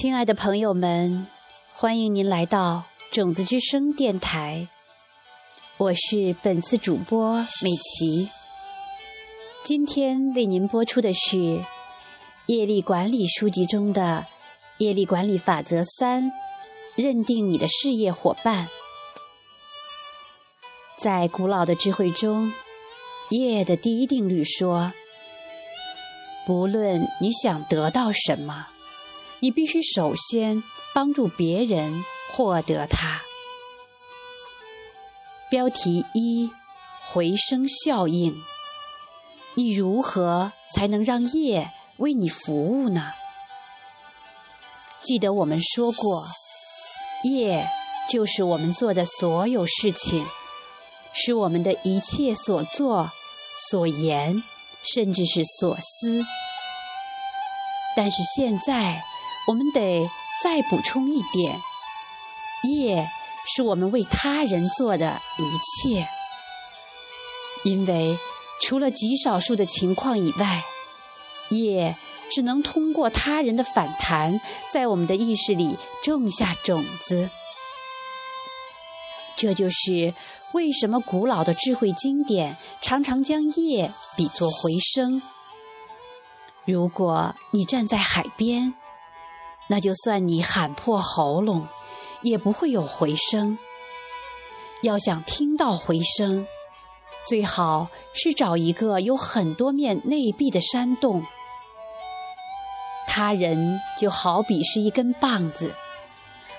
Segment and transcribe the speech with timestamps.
[0.00, 1.26] 亲爱的朋友们，
[1.72, 4.68] 欢迎您来到种子之声电台，
[5.76, 8.28] 我是本次主播美琪。
[9.64, 11.64] 今天为您播出的是
[12.46, 14.26] 业力管理书籍中的
[14.78, 16.30] 业力管理法则三：
[16.94, 18.68] 认定你的事业伙伴。
[20.96, 22.52] 在古老的智慧中，
[23.30, 24.92] 业的第一定律说：
[26.46, 28.68] 不论你想得到什么。
[29.40, 33.22] 你必须首先帮助别人获得它。
[35.48, 36.50] 标题一：
[37.08, 38.34] 回声效应。
[39.54, 43.12] 你如何才能让业为你服务呢？
[45.02, 46.26] 记得我们说过，
[47.22, 47.68] 业
[48.10, 50.26] 就是我们做的所有事情，
[51.14, 53.12] 是我们的一切所作、
[53.70, 54.42] 所言，
[54.82, 56.24] 甚至是所思。
[57.96, 59.00] 但是现在。
[59.48, 60.10] 我们得
[60.42, 61.58] 再补充一点：
[62.70, 63.08] 业
[63.46, 66.06] 是我们为他人做的一切，
[67.64, 68.18] 因为
[68.60, 70.64] 除了极少数的情况以外，
[71.48, 71.96] 业
[72.30, 74.38] 只能通过他人的反弹，
[74.70, 77.30] 在我们的意识里种下种子。
[79.38, 80.12] 这就是
[80.52, 85.22] 为什么古老的智慧经典常常将业比作回声。
[86.66, 88.74] 如果你站在海边，
[89.68, 91.68] 那就算你喊破喉咙，
[92.22, 93.58] 也不会有回声。
[94.82, 96.46] 要想听到回声，
[97.28, 101.24] 最好是找一个有很多面内壁的山洞。
[103.06, 105.74] 他人就好比是一根棒子，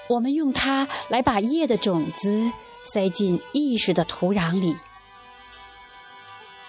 [0.10, 2.52] 我们用它来把叶的种子
[2.84, 4.76] 塞进意识的土壤里。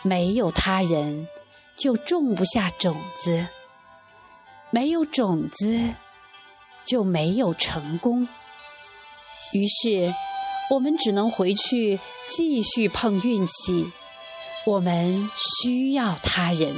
[0.03, 1.27] 没有他人，
[1.77, 3.47] 就种不下种子；
[4.71, 5.95] 没有种子。
[6.85, 8.29] 就没有成功，
[9.53, 10.15] 于是
[10.71, 13.93] 我们只能回去继续碰运气。
[14.67, 16.75] 我们需要他人。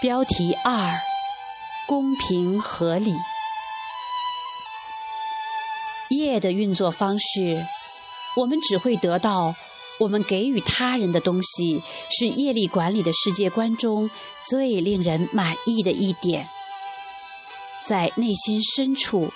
[0.00, 1.00] 标题二：
[1.86, 3.12] 公平合理。
[6.10, 7.64] 业的运作方式，
[8.36, 9.54] 我们只会得到
[9.98, 14.10] 我们给予他人的东西，是业力管理的世界观中
[14.46, 16.48] 最令人满意的一点。
[17.82, 19.32] 在内心深处，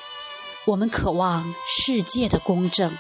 [0.66, 2.97] 我们渴望世界的公正。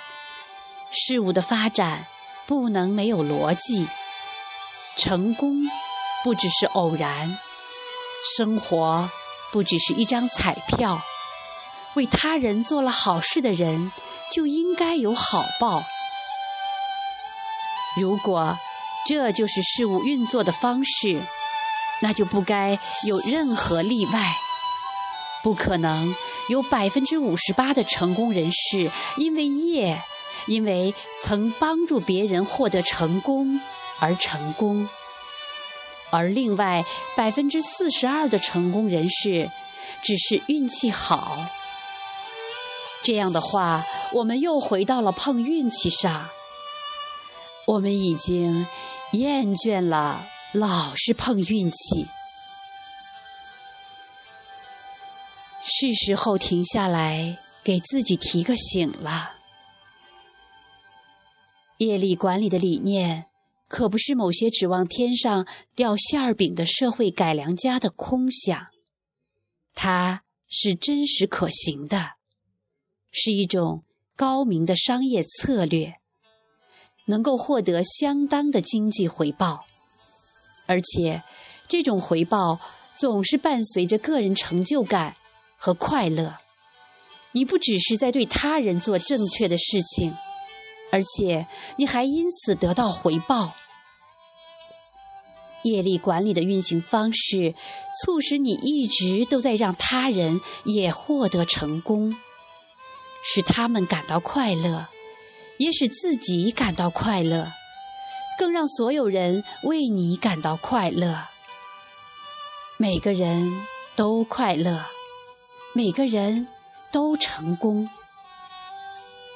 [0.92, 2.06] 事物的发展
[2.46, 3.86] 不能没有逻辑，
[4.96, 5.62] 成功
[6.24, 7.38] 不只是偶然，
[8.36, 9.10] 生活
[9.52, 11.00] 不只是一张彩票。
[11.94, 13.92] 为他人做了好事的人，
[14.32, 15.82] 就应该有好报。
[17.96, 18.58] 如果
[19.06, 21.20] 这就是事物运作的方式，
[22.02, 24.36] 那就不该有任何例外。
[25.42, 26.14] 不可能
[26.50, 30.02] 有百分之五十八的成功人士因为业，
[30.46, 33.58] 因为曾帮助别人获得成功
[34.00, 34.86] 而成功，
[36.10, 36.84] 而另外
[37.16, 39.50] 百分之四十二的成功人士
[40.02, 41.38] 只是运气好。
[43.02, 46.28] 这样的话，我们又回到了碰运气上。
[47.70, 48.66] 我们已经
[49.12, 52.06] 厌倦了老是碰运气。
[55.62, 59.36] 是时候停下来，给自己提个醒了。
[61.78, 63.26] 业力管理的理念，
[63.68, 68.66] 可不是某些指望天上掉馅儿饼的社会改良家的空想，
[69.74, 72.14] 它是真实可行的，
[73.12, 73.84] 是一种
[74.16, 75.99] 高明的商业策略，
[77.10, 79.66] 能够获得相当的经济回报，
[80.64, 81.22] 而且
[81.68, 82.58] 这种回报
[82.96, 85.16] 总是伴随着个人成就感。
[85.62, 86.36] 和快乐，
[87.32, 90.16] 你不只是在对他人做正确的事情，
[90.90, 91.46] 而且
[91.76, 93.52] 你还因此得到回报。
[95.62, 97.54] 业力管理的运行方式，
[98.02, 102.16] 促使你一直都在让他人也获得成功，
[103.22, 104.88] 使他们感到快乐，
[105.60, 107.52] 也使自己感到快乐，
[108.38, 111.28] 更让所有人为你感到快乐。
[112.78, 113.52] 每个人
[113.94, 114.86] 都快乐。
[115.74, 116.48] 每个人
[116.90, 117.88] 都成功，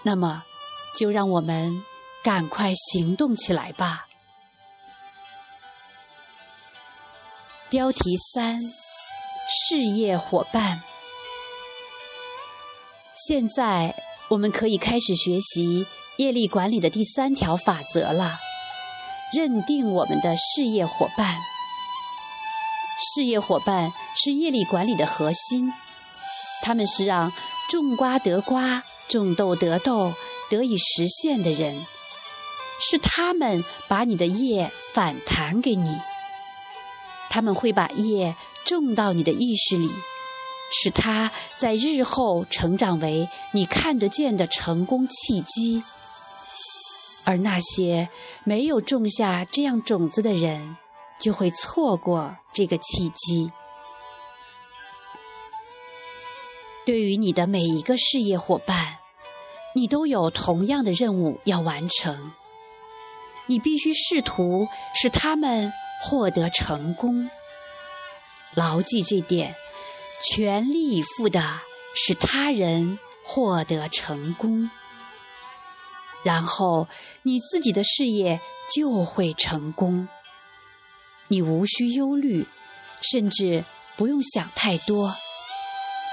[0.02, 0.42] 那么
[0.96, 1.84] 就让我们
[2.24, 4.08] 赶快行动起来吧。
[7.68, 8.58] 标题三：
[9.46, 10.82] 事业伙伴。
[13.28, 13.94] 现在
[14.30, 15.86] 我们可以开始学习
[16.16, 18.38] 业力管理的第三条法则了：
[19.32, 21.36] 认定我们的事业伙伴。
[23.16, 25.72] 事业伙伴是业力管理的核心，
[26.62, 27.32] 他们是让
[27.68, 30.14] 种瓜得瓜、种豆得豆
[30.48, 31.84] 得以实现的人，
[32.78, 35.98] 是他们把你的业反弹给你，
[37.28, 39.90] 他们会把业种到你的意识里，
[40.70, 45.82] 使它在日后成长为你看得见的成功契机。
[47.24, 48.08] 而那些
[48.44, 50.76] 没有种下这样种子的人，
[51.18, 53.50] 就会错过这个契机。
[56.86, 58.98] 对于你的每一个事业伙伴，
[59.74, 62.32] 你都有同样的任务要完成。
[63.46, 65.72] 你必须试图使他们
[66.02, 67.28] 获得成功。
[68.54, 69.54] 牢记这点，
[70.22, 71.42] 全力以赴的
[71.94, 74.70] 使他人获得成功。
[76.24, 76.88] 然后
[77.22, 78.40] 你自己的事业
[78.74, 80.08] 就会成功，
[81.28, 82.48] 你无需忧虑，
[83.02, 83.64] 甚至
[83.96, 85.14] 不用想太多，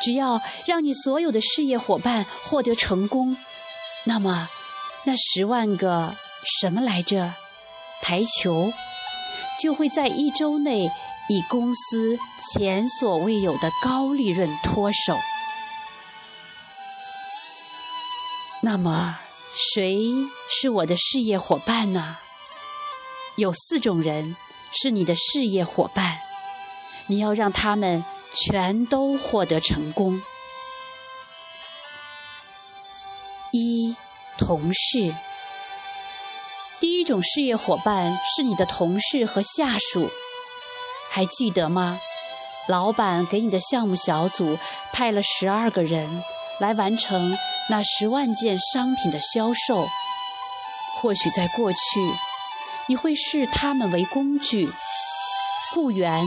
[0.04, 3.38] 只要让你所有的事业伙伴获得成功，
[4.04, 4.50] 那么
[5.06, 6.14] 那十万个
[6.60, 7.34] 什么来着
[8.02, 8.74] 排球
[9.62, 10.92] 就会在一周内
[11.30, 12.20] 以公司
[12.54, 15.18] 前所未有的高利润脱手。
[18.62, 19.18] 那么。
[19.56, 22.18] 谁是我的事业伙伴呢？
[23.36, 24.36] 有四种人
[24.72, 26.20] 是你的事业伙伴，
[27.08, 28.04] 你要让他们
[28.34, 30.22] 全都获得成功。
[33.52, 33.96] 一、
[34.38, 35.14] 同事。
[36.80, 40.10] 第一种事业伙伴是你的同事和下属，
[41.10, 42.00] 还记得吗？
[42.68, 44.58] 老板给你的项目小组
[44.94, 46.24] 派了十二个人
[46.62, 47.36] 来完成。
[47.70, 49.88] 那十万件商品的销售，
[51.00, 51.78] 或许在过去，
[52.88, 54.72] 你会视他们为工具，
[55.74, 56.26] 雇员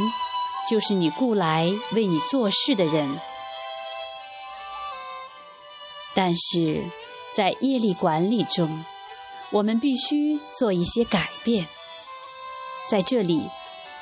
[0.69, 3.21] 就是你雇来为你做事的人。
[6.15, 6.83] 但是
[7.37, 8.85] 在业力管理中，
[9.53, 11.67] 我们必须做一些改变。
[12.89, 13.49] 在这里，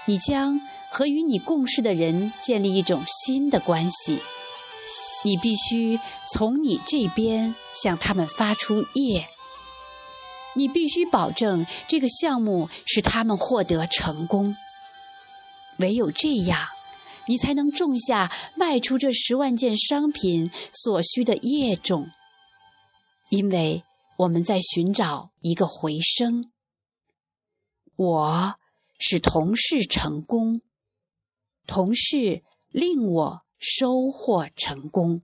[0.07, 4.23] 你将和与你共事的人建立一种新的关系。
[5.25, 5.99] 你必须
[6.33, 9.29] 从你这边向他们发出业，
[10.57, 14.57] 你必须保证这个项目使他们获得成功。
[15.79, 16.69] 唯有这样，
[17.29, 22.11] 你才能种下卖出这十万件商品所需的业种。
[23.31, 23.85] 因为
[24.19, 26.51] 我们在寻找一个回声。
[27.95, 28.55] 我
[28.99, 30.63] 使同事成功，
[31.67, 33.43] 同事令我。
[33.65, 35.23] 收获成功。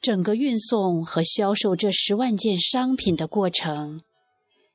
[0.00, 4.02] 整个运送和销售这十万件商品的过程，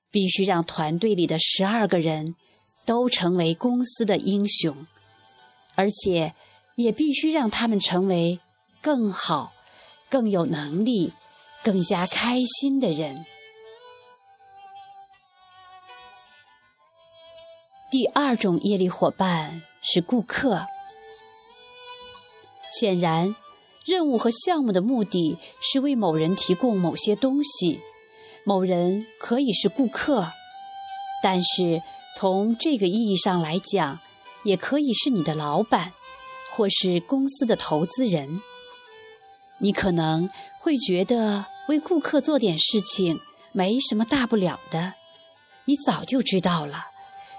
[0.09, 2.35] 必须让团队里的十二个人
[2.85, 4.87] 都成为公司的英雄，
[5.75, 6.33] 而且
[6.75, 8.39] 也必须让他们成为
[8.81, 9.51] 更好、
[10.09, 11.11] 更有能力、
[11.63, 13.25] 更加开心的人。
[17.91, 20.67] 第二种业力伙伴是顾客。
[22.79, 23.35] 显然，
[23.85, 27.79] 任务和项目的目的是为某人提供某些东西。
[28.45, 30.27] 某人可以是顾客，
[31.21, 31.81] 但是
[32.17, 33.99] 从这个意义上来讲，
[34.43, 35.93] 也可以是你的老板，
[36.51, 38.41] 或是公司的投资人。
[39.59, 43.19] 你可能会觉得为顾客做点事情
[43.53, 44.95] 没什么大不了的。
[45.65, 46.87] 你早就知道了，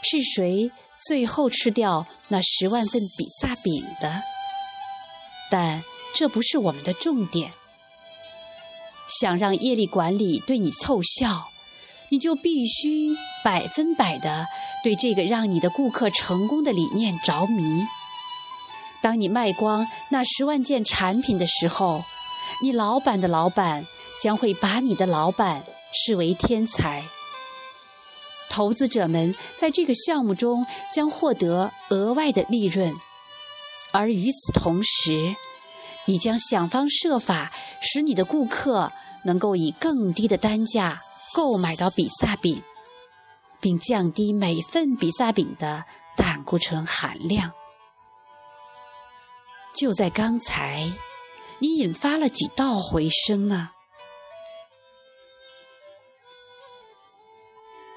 [0.03, 0.71] 是谁
[1.07, 4.23] 最后吃掉那十万份比萨饼的？
[5.51, 5.83] 但
[6.15, 7.51] 这不是我们的重点。
[9.09, 11.49] 想让业力管理对你凑效，
[12.11, 14.47] 你就必须百分百的
[14.83, 17.85] 对这个让你的顾客成功的理念着迷。
[19.03, 22.03] 当你卖光那十万件产品的时候，
[22.63, 23.87] 你老板的老板
[24.23, 27.05] 将会把你的老板视为天才。
[28.49, 32.95] 投资者们在这个项目中将获得额外的利润。
[33.95, 35.37] 而与此同时，
[36.07, 38.91] 你将想方设法使你的顾客
[39.23, 41.01] 能够以更低的单价
[41.33, 42.61] 购买到比萨饼，
[43.61, 45.85] 并降低每份比萨饼的
[46.17, 47.53] 胆固醇含量。
[49.77, 50.93] 就在刚才，
[51.61, 53.71] 你引发了几道回声啊？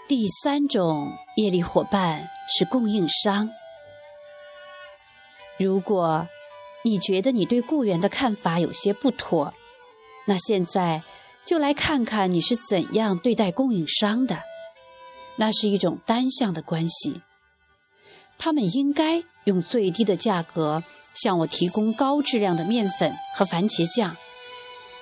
[0.07, 3.49] 第三种业力伙伴是供应商。
[5.57, 6.27] 如果
[6.83, 9.53] 你觉得你对雇员的看法有些不妥，
[10.27, 11.03] 那现在
[11.45, 14.43] 就来看看你是怎样对待供应商的。
[15.37, 17.21] 那是一种单向的关系。
[18.37, 20.83] 他们应该用最低的价格
[21.13, 24.15] 向我提供高质量的面粉和番茄酱，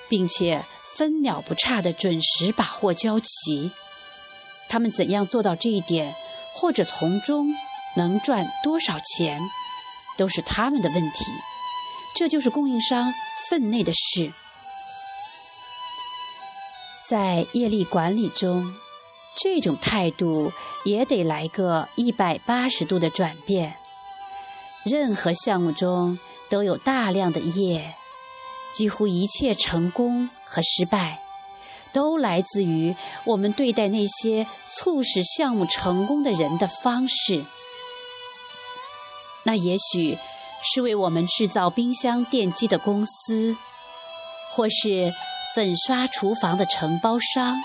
[0.09, 0.63] 并且
[0.95, 3.71] 分秒不差的准时把货交齐。
[4.67, 6.15] 他们怎样做到这一点，
[6.55, 7.53] 或者从中
[7.95, 9.41] 能赚多少钱，
[10.17, 11.25] 都是他们的问题。
[12.15, 13.13] 这就是供应商
[13.49, 14.31] 分内的事。
[17.07, 18.73] 在业力管理中，
[19.35, 20.51] 这种态度
[20.85, 23.75] 也得来个一百八十度的转变。
[24.85, 26.17] 任何项目中
[26.49, 27.95] 都有大量的业，
[28.73, 31.19] 几乎一切成功和失败，
[31.91, 32.95] 都来自于
[33.25, 37.45] 我们对待那些促使项目成功的人的方式。
[39.45, 40.17] 那也许
[40.61, 43.55] 是为我们制造冰箱电机的公司，
[44.53, 45.13] 或是。
[45.55, 47.55] 粉刷厨房的承包商，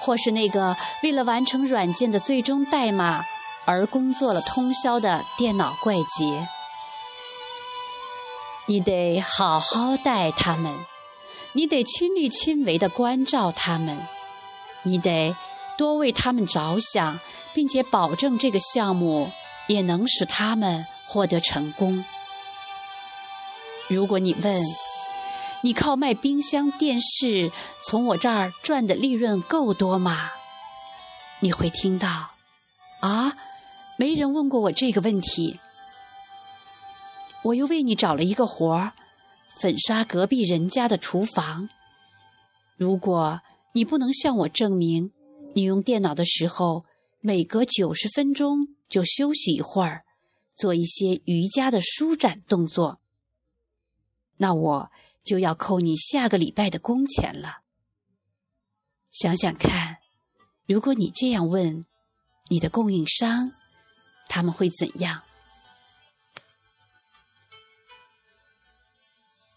[0.00, 3.24] 或是那个为了完成软件的最终代码
[3.66, 6.48] 而工作了通宵的电脑怪杰，
[8.66, 10.74] 你得好好待他们，
[11.52, 13.96] 你得亲力亲为地关照他们，
[14.82, 15.36] 你得
[15.76, 17.20] 多为他们着想，
[17.54, 19.30] 并且保证这个项目
[19.68, 22.04] 也能使他们获得成功。
[23.88, 24.62] 如果你问，
[25.62, 27.50] 你靠卖冰箱、电视
[27.86, 30.30] 从我这儿赚的利润够多吗？
[31.40, 32.30] 你会听到，
[33.00, 33.36] 啊，
[33.96, 35.60] 没人问过我这个问题。
[37.44, 38.92] 我又为你找了一个活儿，
[39.60, 41.68] 粉刷隔壁人家的厨房。
[42.76, 43.40] 如果
[43.72, 45.12] 你不能向我证明，
[45.54, 46.84] 你用电脑的时候
[47.20, 50.04] 每隔九十分钟就休息一会儿，
[50.54, 53.00] 做一些瑜伽的舒展动作，
[54.38, 54.90] 那我。
[55.24, 57.58] 就要扣你下个礼拜的工钱了。
[59.10, 59.98] 想想看，
[60.64, 61.84] 如果你这样问
[62.48, 63.52] 你的供应商，
[64.26, 65.20] 他们会怎样？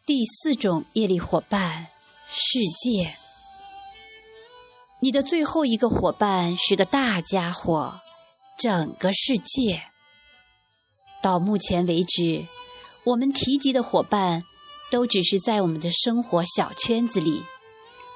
[0.05, 1.87] 第四种业力伙伴，
[2.29, 3.15] 世界。
[4.99, 8.01] 你的最后一个伙伴是个大家伙，
[8.61, 9.83] 整个世界。
[11.23, 12.45] 到目前为止，
[13.05, 14.43] 我们提及的伙伴。
[14.91, 17.43] 都只是在我们的生活小圈子里，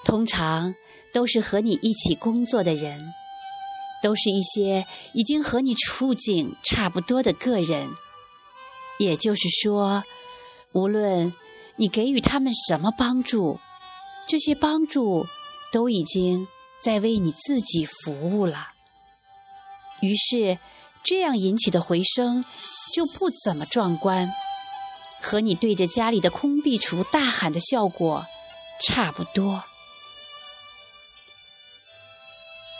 [0.03, 0.75] 通常
[1.13, 3.13] 都是和你一起工作的人，
[4.03, 7.89] 都是一些已经和你处境差不多的个人。
[8.99, 10.03] 也就是说，
[10.73, 11.33] 无论
[11.77, 13.57] 你给予他们什么帮助，
[14.27, 15.25] 这些帮助
[15.71, 16.45] 都已经
[16.81, 18.74] 在为你自己服务了。
[20.01, 20.59] 于是，
[21.03, 22.43] 这样引起的回声
[22.93, 24.31] 就不怎么壮观。
[25.21, 28.27] 和你对着家里的空壁橱大喊的效果
[28.83, 29.63] 差不多。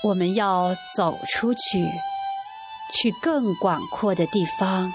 [0.03, 1.89] 我们要走出去，
[2.93, 4.93] 去更广阔的地方，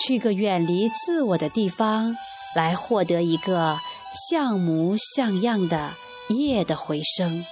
[0.00, 2.16] 去个远离自我的地方，
[2.56, 3.78] 来获得一个
[4.28, 5.92] 像模像样的
[6.30, 7.46] 夜的回声。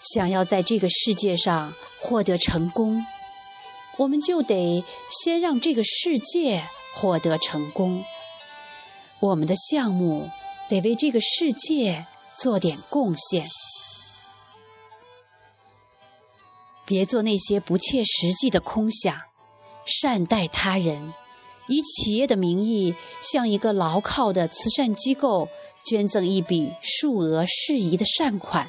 [0.00, 3.04] 想要在这个世界上获得成功，
[3.98, 6.64] 我们就得先让这个世界。
[6.94, 8.02] 获得成功，
[9.20, 10.28] 我们的项目
[10.68, 13.46] 得为这个世界做点贡献。
[16.84, 19.16] 别做那些不切实际的空想，
[19.86, 21.14] 善待他人，
[21.68, 25.48] 以企业的名义向一个牢靠的慈善机构
[25.84, 28.68] 捐赠一笔数额适宜的善款，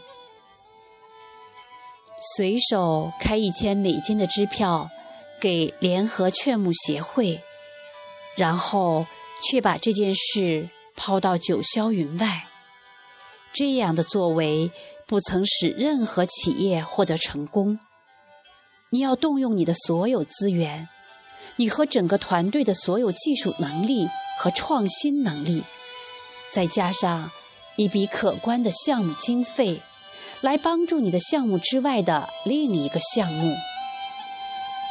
[2.21, 4.89] 随手开一千美金的支票
[5.39, 7.41] 给联合劝募协会。
[8.38, 9.05] 然后
[9.43, 12.47] 却把这件事抛到九霄云外，
[13.51, 14.71] 这样的作为
[15.05, 17.79] 不曾使任何企业获得成功。
[18.91, 20.88] 你要动用你的所有资源，
[21.57, 24.07] 你和整个团队的所有技术能力
[24.38, 25.63] 和创新能力，
[26.53, 27.29] 再加上
[27.75, 29.81] 一笔可观的项目经费，
[30.41, 33.55] 来帮助你的项目之外的另一个项目。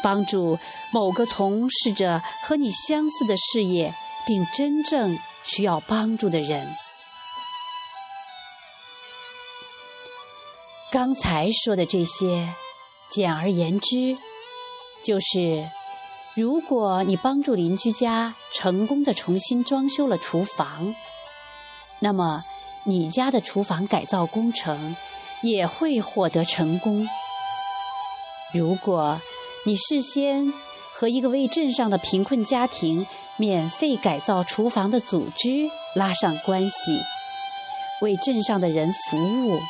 [0.03, 0.59] 帮助
[0.93, 3.93] 某个从事着和你相似的事业，
[4.27, 6.69] 并真正需要帮助的人。
[10.91, 12.49] 刚才说的这些，
[13.11, 14.17] 简而言之，
[15.03, 15.69] 就是：
[16.37, 20.95] 如果你帮助邻居家成功的重新装修了厨房，
[21.99, 22.45] 那么
[22.85, 24.97] 你家的厨房改造工程
[25.43, 27.07] 也会获得成功。
[28.53, 29.21] 如果
[29.67, 30.53] 你事先
[30.93, 37.01] 和一个为镇上的贫困家庭免费改造厨房的组织拉上关系，
[38.01, 39.61] 为镇上的人服务，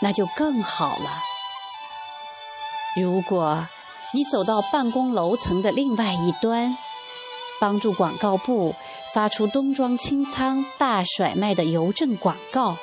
[0.00, 1.10] 那就更好了。
[2.96, 3.66] 如果
[4.12, 6.76] 你走到办公楼层的另外一端，
[7.60, 8.74] 帮助广告部
[9.14, 12.76] 发出冬装清仓大甩卖的邮政广告，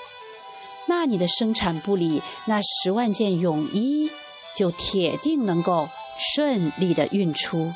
[0.87, 4.11] 那你的生产部里那十万件泳衣
[4.55, 7.73] 就铁定能够顺利的运出。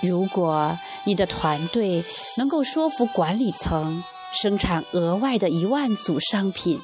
[0.00, 2.04] 如果你的团队
[2.36, 6.80] 能够说服管理层生产额外的一万组商品，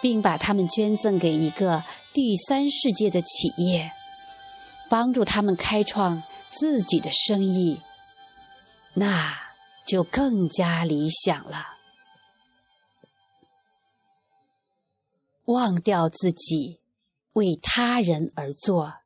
[0.00, 3.90] 并把它们捐赠给一个第三世界的企业，
[4.88, 7.80] 帮助他们开创自己的生意，
[8.94, 9.36] 那
[9.86, 11.71] 就更加理想了。
[15.46, 16.80] 忘掉自己，
[17.34, 19.00] 为他人而做，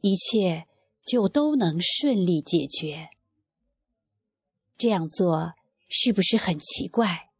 [0.00, 0.66] 一切。
[1.06, 3.10] 就都能顺利解决。
[4.76, 5.54] 这样做
[5.88, 7.30] 是不是很奇怪？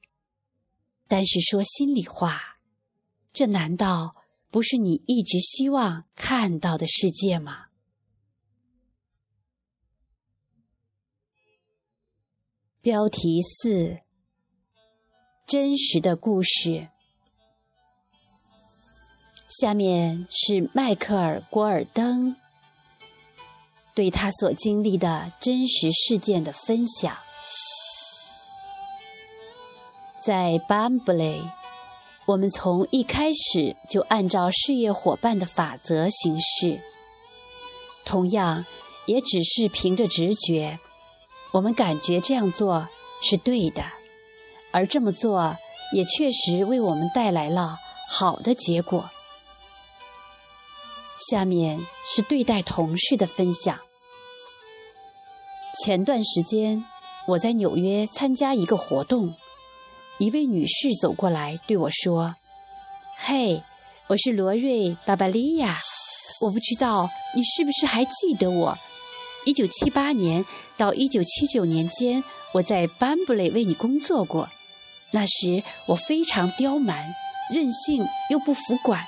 [1.08, 2.60] 但是说心里话，
[3.32, 4.14] 这难道
[4.52, 7.66] 不是你一直希望看到的世界吗？
[12.80, 14.02] 标题四：
[15.44, 16.90] 真实的故事。
[19.48, 22.36] 下面是迈克尔·郭尔登。
[23.94, 27.16] 对他所经历的真实事件的分享，
[30.20, 31.40] 在班布雷，
[32.26, 36.78] 我们从一开始就按照事业伙伴的法则行事，
[38.04, 38.66] 同样
[39.06, 40.78] 也只是凭着直觉，
[41.52, 42.88] 我们感觉这样做
[43.22, 43.82] 是对的，
[44.72, 45.56] 而这么做
[45.94, 47.78] 也确实为我们带来了
[48.10, 49.08] 好的结果。
[51.18, 53.78] 下面是对待同事的分享。
[55.84, 56.84] 前段时间，
[57.28, 59.34] 我在纽约参加一个活动，
[60.18, 62.36] 一位女士走过来对我说
[63.18, 63.62] ：“嘿，
[64.08, 65.76] 我是罗瑞·巴巴利亚，
[66.40, 68.78] 我不知道你是不是还记得我。
[69.44, 70.44] 一九七八年
[70.76, 72.24] 到一九七九年间，
[72.54, 74.48] 我在班布雷为你工作过。
[75.12, 77.14] 那时我非常刁蛮、
[77.52, 79.04] 任性又不服管，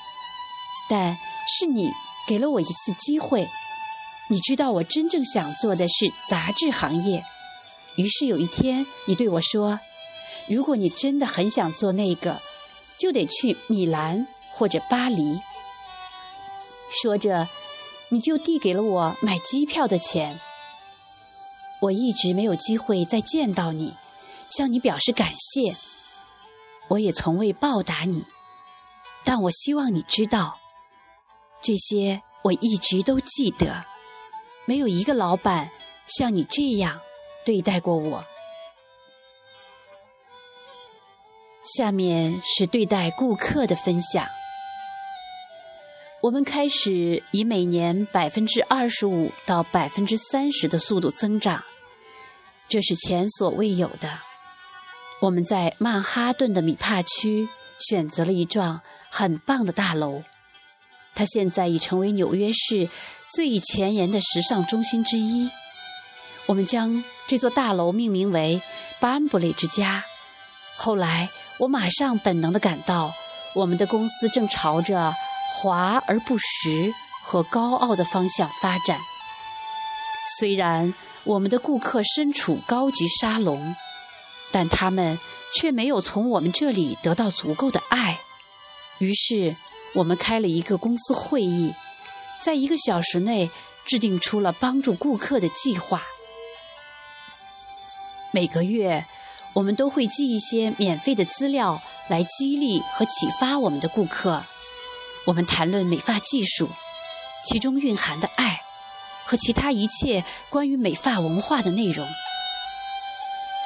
[0.89, 1.91] 但是你
[2.27, 3.49] 给了我一次机会。”
[4.31, 7.25] 你知道我真正想做的是杂志行业，
[7.97, 9.81] 于是有一天你对我说
[10.49, 12.39] ：“如果你真的很想做那个，
[12.99, 15.41] 就得去米兰或者巴黎。”
[17.03, 17.49] 说着，
[18.11, 20.39] 你就递给了我买机票的钱。
[21.81, 23.95] 我一直没有机会再见到你，
[24.51, 25.75] 向你表示感谢。
[26.89, 28.27] 我也从未报答你，
[29.25, 30.59] 但我希望你知道，
[31.61, 33.85] 这些我一直都记得。
[34.67, 35.71] 没有一个老板
[36.07, 37.01] 像你这样
[37.45, 38.25] 对待过我。
[41.63, 44.27] 下面是对待顾客的分享。
[46.23, 51.65] 我们开始以每年百分之二十五到百分之三十的速度增长，
[52.69, 54.21] 这是前所未有的。
[55.21, 60.25] 我们在曼哈顿的米帕区选择了一幢很棒的大楼。
[61.19, 62.89] 它现在已成为纽约市
[63.29, 65.51] 最前沿的时尚中心之一。
[66.47, 68.63] 我们将这座大楼命名为
[69.03, 70.05] “班布雷之家”。
[70.79, 71.29] 后来，
[71.59, 73.13] 我马上本能地感到，
[73.57, 75.13] 我们的公司正朝着
[75.57, 79.01] 华而不实和高傲的方向发展。
[80.39, 83.75] 虽然我们的顾客身处高级沙龙，
[84.53, 85.19] 但他们
[85.57, 88.17] 却没有从我们这里得到足够的爱。
[89.01, 89.57] 于是。
[89.95, 91.75] 我们开了一个公司会议，
[92.43, 93.51] 在一个小时内
[93.85, 96.03] 制定出了帮助顾客的计划。
[98.33, 99.07] 每个月，
[99.55, 104.45] 我们都会寄一些免费的资料来激励和启发我们的顾客。
[105.25, 106.69] 我们谈论美发技术，
[107.47, 108.61] 其中蕴含的爱
[109.25, 112.07] 和其他一切关于美发文化的内容。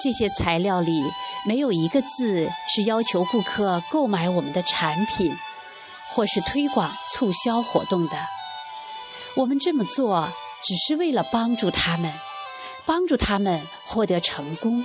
[0.02, 1.02] 这些材料里
[1.46, 5.36] 没有一个字是要求顾客购买我们的产品。
[6.14, 8.16] 或是推广促销活动的，
[9.34, 10.30] 我们这么做
[10.62, 12.12] 只是为了帮助他们，
[12.84, 14.84] 帮助他们获得成功。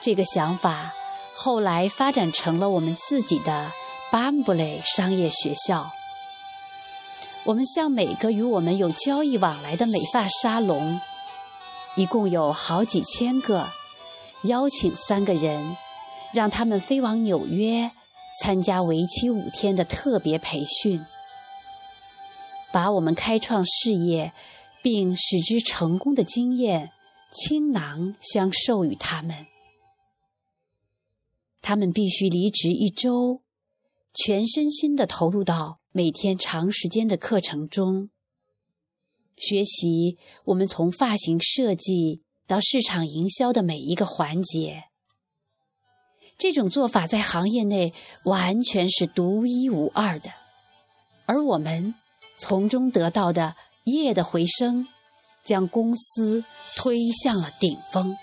[0.00, 0.92] 这个想法
[1.36, 3.70] 后来发展成了我们自己的
[4.10, 5.90] 班布雷商业学校。
[7.44, 11.00] 我们向每个与我们有交易往来的美发沙龙，
[11.96, 13.68] 一共有好几千个，
[14.44, 15.76] 邀请三个人，
[16.32, 17.90] 让他们飞往纽约。
[18.40, 21.04] 参加为期五天的特别培训，
[22.72, 24.32] 把我们开创事业
[24.82, 26.90] 并使之成功的经验
[27.30, 29.46] 倾囊相授予他们。
[31.60, 33.42] 他们必须离职一周，
[34.12, 38.10] 全身心地投入到每天长时间的课程中，
[39.36, 44.84] 学习我们从发型设计到市场营销的每一个环节。
[46.42, 50.32] 这种做法在行业内完全是独一无二的，
[51.24, 51.94] 而我们
[52.36, 54.88] 从中得到的业的回声，
[55.44, 56.42] 将公司
[56.74, 58.16] 推向了顶峰。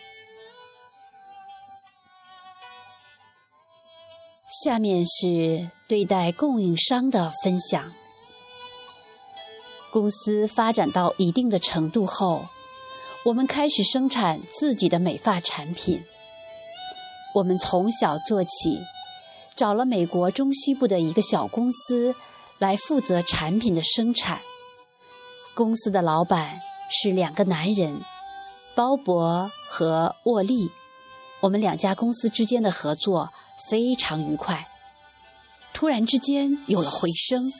[4.66, 7.94] 下面是对待供应商的分享。
[9.94, 12.48] 公司发展到一定的程度后，
[13.24, 16.04] 我们开始生产自己的美发产品。
[17.36, 18.82] 我们从小做起，
[19.56, 22.15] 找了美国中西部的一个小公司
[22.58, 24.42] 来负责产品的生产。
[25.56, 28.02] 公司的老板是两个男人，
[28.76, 30.72] 鲍勃和沃利。
[31.42, 33.30] 我们两家公司之间的合作。
[33.70, 34.68] 非常愉快。
[35.74, 37.52] 突然之间有了回声，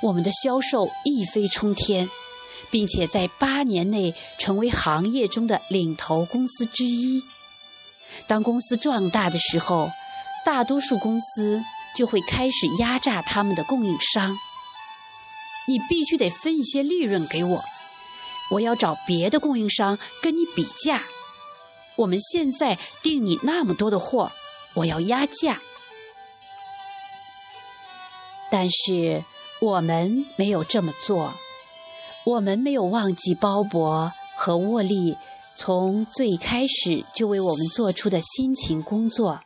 [0.00, 2.10] 我们的销售一飞冲天，
[2.70, 7.22] 并且在八年内成为行业中的领头公司之一。
[8.26, 9.90] 当公司壮大的时候，
[10.44, 11.62] 大多数公司
[11.96, 14.36] 就会开始压榨他们的供应商。
[15.68, 17.62] 你必须得分一些利润给我，
[18.52, 21.02] 我要找别的供应商跟你比价。
[21.96, 24.32] 我们现在订你那么多的货。
[24.74, 25.60] 我要压价，
[28.50, 29.22] 但是
[29.60, 31.34] 我们没有这么做。
[32.24, 35.18] 我们没有忘记鲍勃和沃利
[35.56, 39.40] 从最开始就为我们做出的辛勤工作，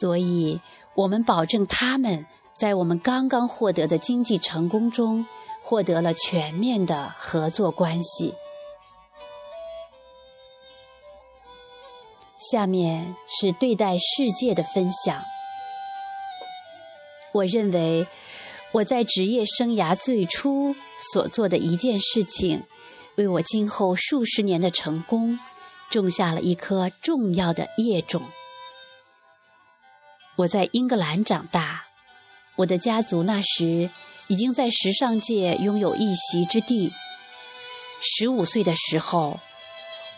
[0.00, 0.60] 所以
[0.94, 2.26] 我们保证他们
[2.56, 5.26] 在我们刚刚获得的经济成功中
[5.62, 8.34] 获得了全面的合作关系。
[12.38, 15.22] 下面是对待世界的分享。
[17.32, 18.06] 我认为
[18.72, 20.74] 我在职业生涯最初
[21.12, 22.64] 所做的一件事情，
[23.18, 25.38] 为我今后数十年的成功
[25.90, 28.22] 种下了一颗重要的业种。
[30.36, 31.84] 我在英格兰长大，
[32.56, 33.90] 我的家族那时
[34.28, 36.92] 已经在时尚界拥有一席之地。
[38.00, 39.38] 十五岁的时候。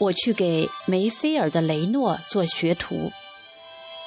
[0.00, 3.12] 我去给梅菲尔的雷诺做学徒，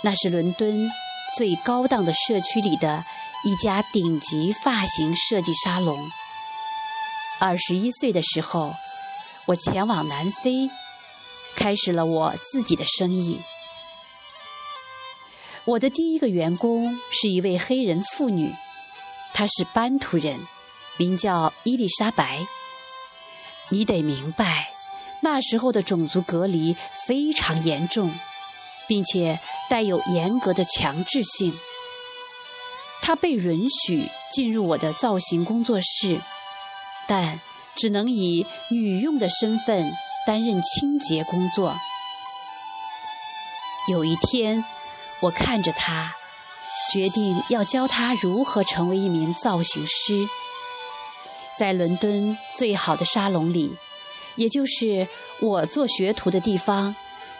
[0.02, 0.90] 那是伦敦
[1.38, 3.06] 最高档的社区里的
[3.46, 5.96] 一家顶级发型设计沙龙。
[7.44, 8.74] 二十一岁的时候，
[9.48, 10.70] 我前往南非，
[11.58, 13.42] 开始了我自己的生意。
[15.66, 18.56] 我的第一个员工是一位黑人妇女，
[19.34, 20.40] 她是班图人，
[20.96, 22.48] 名叫伊丽莎白。
[23.68, 24.70] 你得明白。
[25.22, 28.18] 那时候的种族隔离非常严重，
[28.88, 29.38] 并且
[29.70, 31.54] 带有严格的强制性。
[33.02, 36.22] 他被允许进入我的造型工作室，
[37.14, 37.40] 但
[37.76, 39.94] 只能以女佣的身份
[40.26, 41.78] 担任清洁工作。
[43.88, 44.66] 有一天，
[45.20, 46.16] 我看着他，
[46.92, 50.28] 决定要教他如何成为一名造型师。
[51.56, 53.78] 在伦敦最好的沙龙里。
[54.36, 55.08] 也就是
[55.40, 56.96] 我做学徒的地方，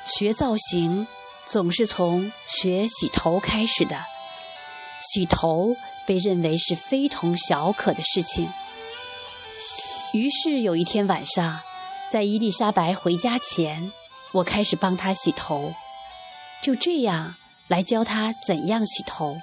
[0.06, 1.08] 学造型
[1.48, 4.06] 总是从学洗头开始的。
[5.02, 8.48] 洗头被认为是非同小可的事情。
[10.14, 11.60] 于是有一天晚上，
[12.12, 13.92] 在伊丽莎白回家前，
[14.32, 15.74] 我开始帮她洗头，
[16.62, 17.34] 就这样
[17.68, 19.36] 来教她怎样洗头。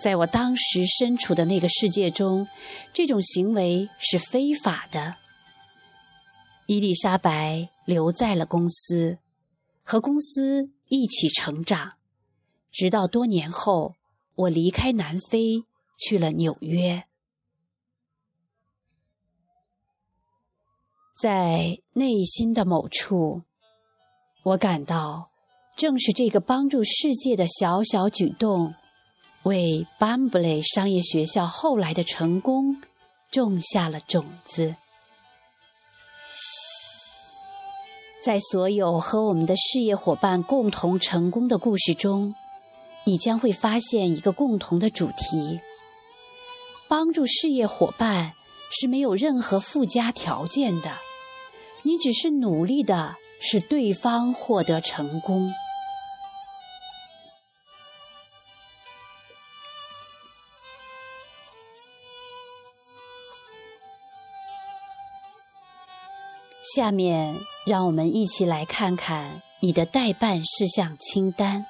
[0.00, 2.48] 在我当时身处的那个世界中，
[2.92, 5.14] 这种行为是非法的。
[6.66, 9.18] 伊丽莎白留在了公司，
[9.84, 11.92] 和公司一起成长，
[12.72, 13.94] 直到多年后，
[14.34, 15.62] 我离开南非
[15.96, 17.04] 去了纽约。
[21.16, 23.42] 在内心的某处，
[24.42, 25.30] 我感到，
[25.76, 28.74] 正是这个帮助世界的小小举动，
[29.44, 32.82] 为班布雷商业学校后来的成功
[33.30, 34.74] 种下了种子。
[38.20, 42.34] 在所有和我们的事业伙伴共同成功的故事中，
[43.04, 45.60] 你将会发现一个共同的主题：
[46.88, 48.32] 帮助事业伙伴
[48.76, 50.98] 是没有任何附加条件的，
[51.82, 55.52] 你只是努力的使对方获得成功。
[66.74, 71.66] 下面，让我们一起来看看你的代办事项清单。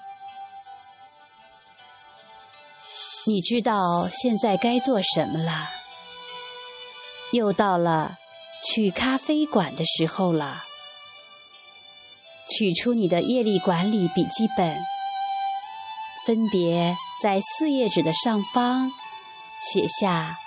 [3.26, 5.83] 你知道现在该做什么了？
[7.34, 8.16] 又到了
[8.64, 10.62] 去咖啡馆的时候了。
[12.48, 14.76] 取出你的业力管理笔记本，
[16.24, 18.92] 分别在四页纸的上方
[19.60, 20.38] 写下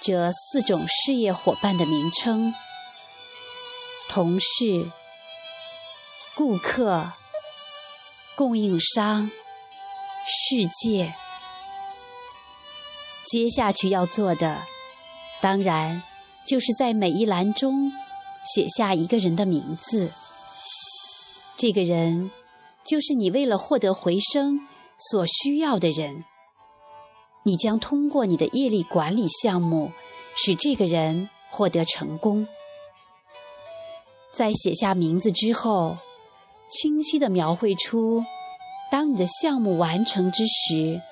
[0.00, 2.54] 这四种事业伙伴的名称：
[4.08, 4.90] 同事、
[6.34, 7.12] 顾客、
[8.34, 9.30] 供应商、
[10.26, 11.14] 世界。
[13.26, 14.62] 接下去要做的，
[15.42, 16.02] 当然
[16.46, 17.92] 就是在每一栏中
[18.54, 20.12] 写下一个人的名字。
[21.56, 22.30] 这个人
[22.84, 24.66] 就是你为了获得回声
[24.98, 26.24] 所需要的人。
[27.44, 29.92] 你将通过你的业力管理项目，
[30.36, 32.46] 使这个人获得成功。
[34.32, 35.96] 在写下名字之后，
[36.68, 38.24] 清晰地描绘出，
[38.90, 41.02] 当你的项目完成之时。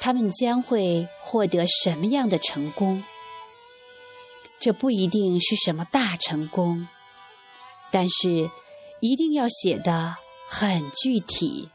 [0.00, 3.02] 他们将会获得什么样的成功？
[4.60, 6.88] 这不一定是什么大成功，
[7.90, 8.50] 但是
[9.00, 10.16] 一定要写得
[10.48, 11.70] 很具体。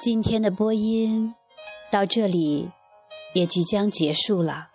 [0.00, 1.34] 今天的播音
[1.90, 2.70] 到这里。
[3.32, 4.70] 也即将结束了，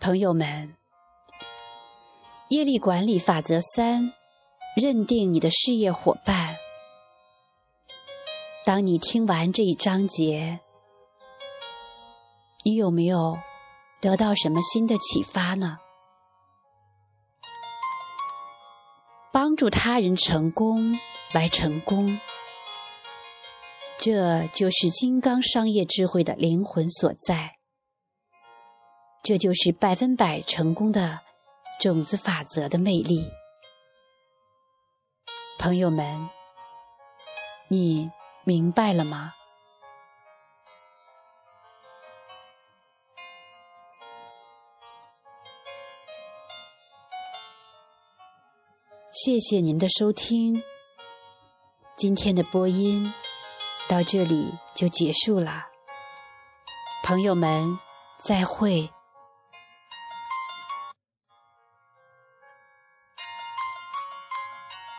[0.00, 0.74] 朋友们。
[2.50, 4.12] 业力管理法则三：
[4.74, 6.56] 认定你的事业伙伴。
[8.64, 10.60] 当你听完这一章节，
[12.64, 13.38] 你有没有
[14.00, 15.78] 得到什么新的启发呢？
[19.30, 20.98] 帮助他人成功，
[21.32, 22.18] 来成功。
[23.98, 27.57] 这就是金刚商业智慧的灵魂所在，
[29.28, 31.20] 这就是百分百成功的
[31.78, 33.30] 种子法则的魅力。
[35.58, 36.30] 朋友们，
[37.68, 38.10] 你
[38.44, 39.34] 明白了吗？
[49.12, 50.62] 谢谢您的收听，
[51.94, 53.12] 今天的播音。
[53.90, 55.66] 到这里就结束了，
[57.02, 57.78] 朋友们，
[58.18, 58.88] 再会。